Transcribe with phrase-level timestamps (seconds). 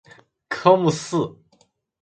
[0.49, 1.37] 科目四